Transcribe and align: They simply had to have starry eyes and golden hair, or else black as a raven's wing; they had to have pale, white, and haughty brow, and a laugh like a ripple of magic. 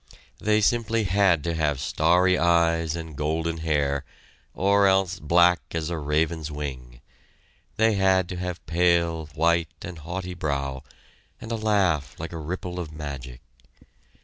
They 0.39 0.61
simply 0.61 1.03
had 1.03 1.43
to 1.43 1.53
have 1.53 1.79
starry 1.79 2.35
eyes 2.35 2.95
and 2.95 3.15
golden 3.15 3.57
hair, 3.57 4.03
or 4.55 4.87
else 4.87 5.19
black 5.19 5.59
as 5.73 5.91
a 5.91 5.97
raven's 5.99 6.49
wing; 6.49 7.01
they 7.75 7.93
had 7.93 8.27
to 8.29 8.37
have 8.37 8.65
pale, 8.65 9.27
white, 9.35 9.69
and 9.83 9.99
haughty 9.99 10.33
brow, 10.33 10.81
and 11.39 11.51
a 11.51 11.55
laugh 11.55 12.19
like 12.19 12.33
a 12.33 12.39
ripple 12.39 12.79
of 12.79 12.91
magic. 12.91 13.41